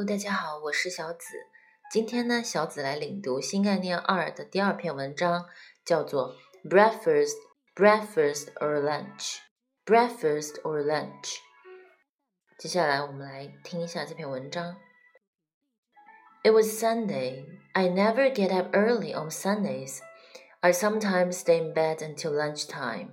[0.00, 1.34] Hello，大家好，我是小紫。
[1.92, 5.44] 今天呢，小紫来领读新概念二的第二篇文章，
[5.84, 6.34] 叫做
[6.64, 7.34] Breakfast,
[7.74, 9.36] Breakfast or Lunch,
[9.84, 11.34] Breakfast or Lunch。
[12.56, 14.78] 接下来我们来听一下这篇文章。
[16.42, 17.44] It was Sunday.
[17.74, 19.98] I never get up early on Sundays.
[20.60, 23.10] I sometimes stay in bed until lunchtime.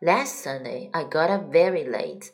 [0.00, 2.30] Last Sunday, I got up very late.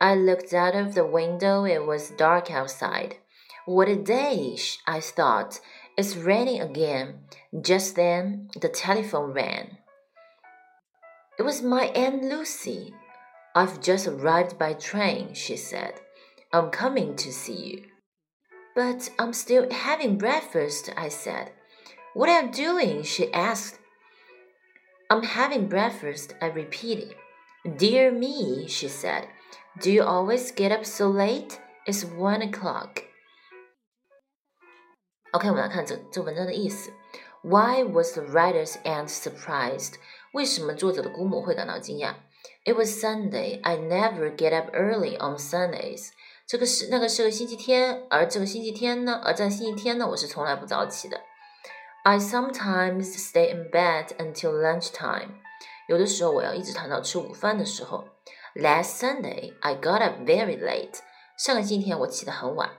[0.00, 1.64] I looked out of the window.
[1.64, 3.16] It was dark outside.
[3.65, 5.61] What a day, I thought.
[5.97, 7.19] It's raining again.
[7.61, 9.77] Just then, the telephone rang.
[11.39, 12.93] It was my Aunt Lucy.
[13.55, 15.93] I've just arrived by train, she said.
[16.51, 17.83] I'm coming to see you.
[18.75, 21.51] But I'm still having breakfast, I said.
[22.13, 23.03] What are you doing?
[23.03, 23.79] she asked.
[25.09, 27.15] I'm having breakfast, I repeated.
[27.77, 29.27] Dear me, she said.
[29.79, 31.61] Do you always get up so late?
[31.87, 33.05] It's one o'clock.
[35.32, 36.90] OK，我们来看这这文章的意思。
[37.42, 39.94] Why was the writer's aunt surprised？
[40.32, 42.14] 为什么作者的姑母会感到惊讶？
[42.64, 43.60] It was Sunday.
[43.62, 46.08] I never get up early on Sundays.
[46.46, 51.20] 这个是那个是个星期天，而这个星期天呢，而在星期天呢，我是从来不早起的。
[52.04, 55.28] I sometimes stay in bed until lunchtime.
[55.88, 58.08] 有的时候我要一直躺到吃午饭的时候。
[58.54, 61.00] Last Sunday, I got up very late.
[61.36, 62.70] 上个星期天我起得很晚。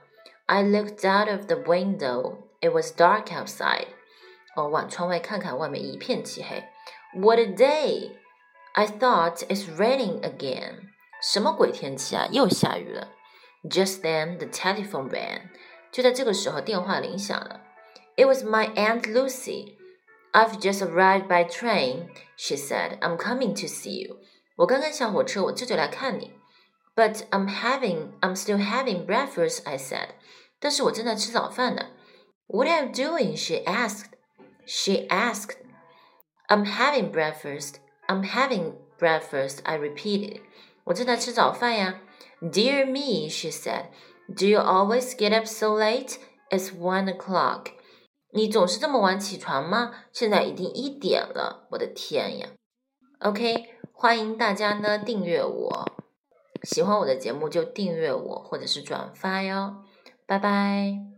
[0.46, 2.43] I looked out of the window.
[2.64, 3.88] It was dark outside.
[4.56, 6.64] 哦，往窗外看看，外面一片漆黑。
[7.14, 8.12] What a day!
[8.74, 10.90] I thought it's raining again.
[11.22, 12.28] 什么鬼天气啊？
[12.30, 13.08] 又下雨了。
[13.64, 15.50] Just then, the telephone rang.
[15.92, 17.60] 就在这个时候，电话铃响了。
[18.16, 19.76] It was my Aunt Lucy.
[20.32, 22.98] I've just arrived by train, she said.
[23.00, 24.18] I'm coming to see you.
[24.56, 26.32] 我刚刚下火车，我这就来看你。
[26.94, 30.10] But I'm having, I'm still having breakfast, I said.
[30.58, 31.86] 但是我正在吃早饭呢。
[32.46, 33.36] What are you doing?
[33.36, 34.10] She asked.
[34.66, 35.56] She asked.
[36.48, 37.76] I'm having breakfast.
[38.08, 39.60] I'm having breakfast.
[39.64, 40.40] I repeated.
[40.84, 42.00] 我正在吃早饭呀。
[42.40, 43.86] Dear me, she said.
[44.28, 46.16] Do you always get up so late?
[46.50, 47.72] It's one o'clock.
[48.32, 49.92] 你总是这么晚起床吗？
[50.12, 52.48] 现在已经一点了，我的天呀！
[53.20, 55.92] OK，欢迎大家呢订阅我，
[56.62, 59.84] 喜欢我的节目就订阅我或者是转发哟，
[60.26, 61.13] 拜拜。